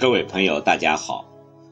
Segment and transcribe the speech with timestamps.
[0.00, 1.26] 各位朋友，大家好！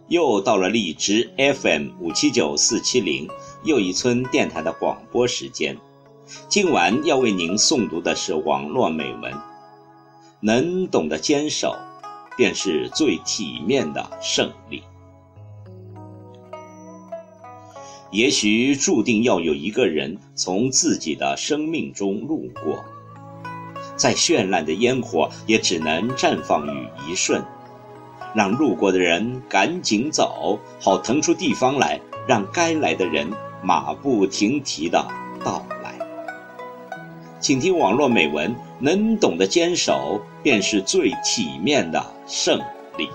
[0.09, 3.27] 又到了荔枝 FM 五七九四七零
[3.65, 5.79] 又一村电台的广播时间。
[6.47, 9.33] 今晚要为您诵读的是网络美文。
[10.41, 11.75] 能懂得坚守，
[12.37, 14.83] 便是最体面的胜利。
[18.11, 22.85] 也许注定要有一个人从自己的生命中路过，
[23.97, 27.43] 再绚烂的烟火，也只能绽放于一瞬。
[28.35, 33.29] 让路过的人赶紧走，好腾出地方来，让该来的人
[33.63, 35.07] 马不停蹄的
[35.45, 35.95] 到来。
[37.41, 42.59] 请听网络美文，能懂得坚守，便是最体面的胜
[42.97, 43.09] 利。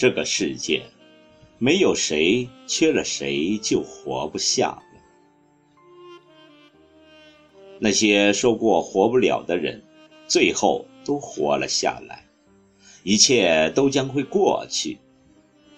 [0.00, 0.82] 这个世界，
[1.58, 4.82] 没有谁缺了谁就活不下了。
[7.78, 9.82] 那些说过活不了的人，
[10.26, 12.24] 最后都活了下来。
[13.02, 14.98] 一切都将会过去。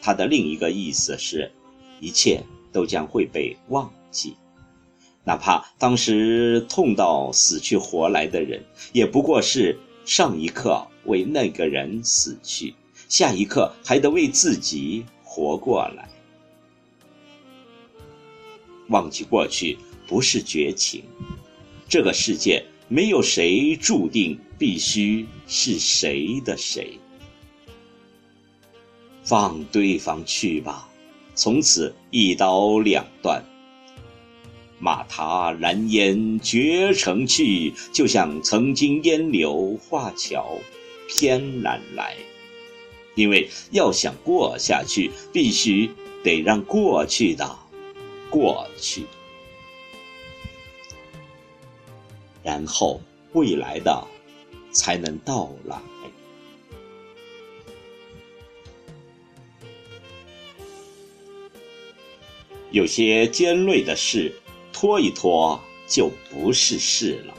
[0.00, 1.50] 它的另一个意思是，
[1.98, 4.36] 一切都将会被忘记。
[5.24, 8.62] 哪怕当时痛到死去活来的人，
[8.92, 12.76] 也不过是上一刻为那个人死去。
[13.12, 16.08] 下一刻还得为自己活过来。
[18.88, 21.04] 忘记过去不是绝情，
[21.86, 26.98] 这个世界没有谁注定必须是谁的谁。
[29.22, 30.88] 放对方去吧，
[31.34, 33.44] 从此一刀两断。
[34.78, 40.56] 马踏蓝烟绝城去，就像曾经烟柳画桥，
[41.10, 42.16] 偏南来。
[43.14, 45.90] 因为要想过下去，必须
[46.22, 47.58] 得让过去的
[48.30, 49.04] 过去，
[52.42, 53.00] 然后
[53.32, 54.06] 未来的
[54.72, 55.78] 才能到来。
[62.70, 64.32] 有些尖锐的事，
[64.72, 67.34] 拖一拖就不是事了。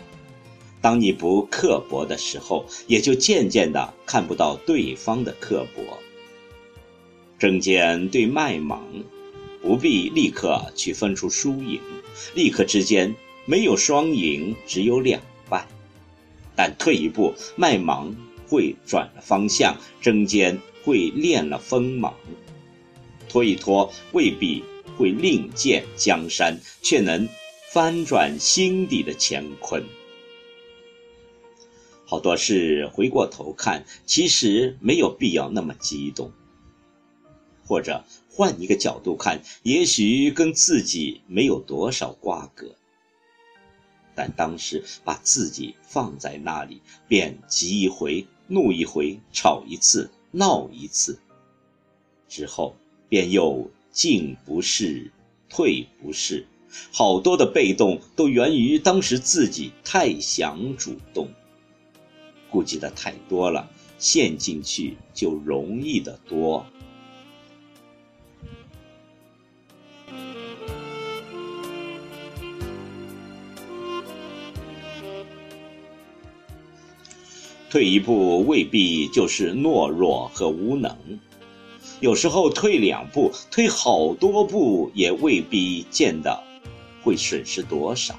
[0.84, 5.98] 当你不刻薄的时候，也就渐渐的看不到对方的刻薄。
[7.40, 8.84] 针尖对麦芒，
[9.62, 11.80] 不必立刻去分出输赢，
[12.36, 15.66] 立刻之间没有双赢，只有两败。
[16.54, 18.14] 但退一步，麦芒
[18.50, 22.14] 会转了方向，针尖会练了锋芒。
[23.30, 24.62] 拖一拖，未必
[24.98, 27.26] 会另见江山，却能
[27.72, 29.82] 翻转心底的乾坤。
[32.13, 36.31] 好多事回过头看，其实没有必要那么激动。
[37.65, 42.75] 或者换一个角度看，也许跟自己没有多少瓜葛。
[44.13, 51.18] 但当时把自己放在那里，便急一回，怒一回，吵一次，闹一次，
[52.30, 52.75] 之后
[53.09, 55.09] 便又进不是，
[55.50, 56.45] 退不是，
[56.92, 61.27] 好多的被动都源于当时自己太想主动。
[62.54, 63.68] 顾忌的太多了，
[63.98, 66.64] 陷进去就容易的多。
[77.72, 80.96] 退一步未必就是懦弱和无能，
[82.02, 86.44] 有时候退两步、退好多步也未必见得
[87.02, 88.14] 会损失多少。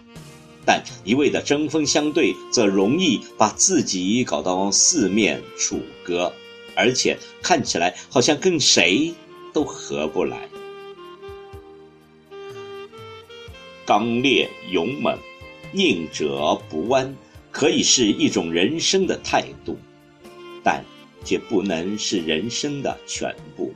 [0.67, 6.33] 但一味的针锋相对，则容易把自己搞到四面楚歌，
[6.75, 9.13] 而且看起来好像跟谁
[9.53, 10.49] 都合不来。
[13.87, 15.19] 刚烈勇猛、
[15.73, 17.15] 宁折不弯，
[17.51, 19.77] 可以是一种人生的态度，
[20.63, 20.83] 但
[21.23, 23.75] 却不能是人生的全部。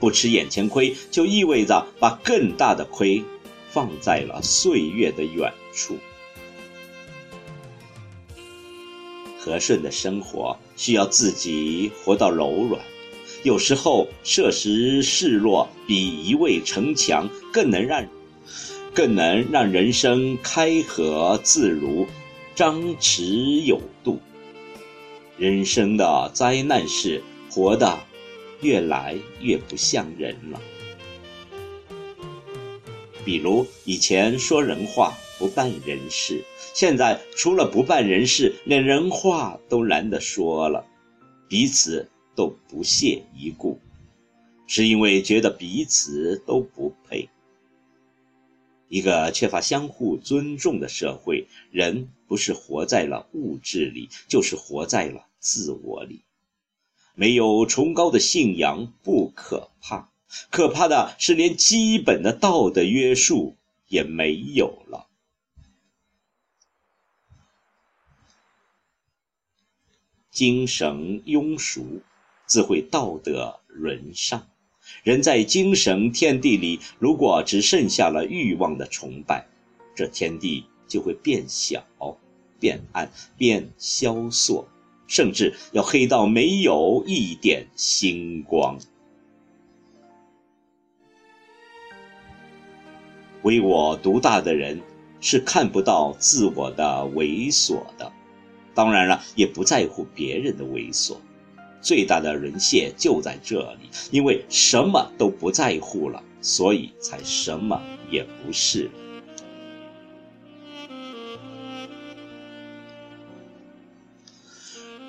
[0.00, 3.22] 不吃眼前亏，就意味着把更大的亏
[3.68, 5.98] 放在了岁月的远处。
[9.38, 12.82] 和顺的生活需要自己活到柔软，
[13.42, 18.06] 有时候设时示弱，比一味逞强更能让。
[18.92, 22.08] 更能让人生开合自如，
[22.56, 24.18] 张弛有度。
[25.38, 28.00] 人生的灾难是活得
[28.60, 30.60] 越来越不像人了。
[33.24, 36.44] 比如以前说人话不办人事，
[36.74, 40.84] 现在除了不办人事，连人话都懒得说了，
[41.48, 43.80] 彼此都不屑一顾，
[44.66, 47.30] 是因为觉得彼此都不配。
[48.88, 56.20] 一个缺乏相互尊重的社会，人不是活在了物质里，就是活在了自我里。
[57.14, 60.10] 没有崇高的信仰不可怕，
[60.50, 63.56] 可怕的是连基本的道德约束
[63.88, 65.06] 也没有了。
[70.40, 72.00] 精神庸俗，
[72.46, 74.46] 自会道德沦丧。
[75.02, 79.46] 人在精神天地里，如果只剩下了欲望的崇拜，
[79.94, 81.84] 这天地就会变小、
[82.58, 84.66] 变暗、变萧索，
[85.06, 88.78] 甚至要黑到没有一点星光。
[93.42, 94.80] 唯我独大的人
[95.20, 98.10] 是看不到自我的猥琐的，
[98.74, 101.16] 当然了，也不在乎别人的猥琐。
[101.82, 107.80] 最大的沦陷就在这里，因为什么都不在乎了，所以才什么
[108.10, 108.90] 也不是。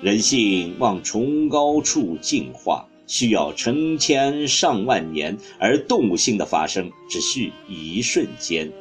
[0.00, 8.72] 人性往崇高处进化，需要成千上万年，而动物性的发生只需一瞬间。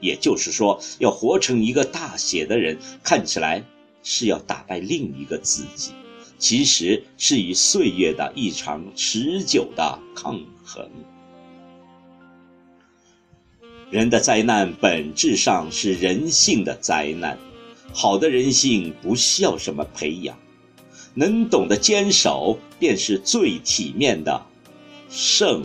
[0.00, 3.62] 也就是说，要活成一个大写的人，看起来
[4.04, 5.90] 是要打败另一个自己。
[6.36, 10.88] 其实是与岁月的一场持久的抗衡。
[13.90, 17.38] 人的灾难本质上是人性的灾难，
[17.92, 20.36] 好的人性不需要什么培养，
[21.14, 24.44] 能懂得坚守便是最体面的
[25.08, 25.64] 圣。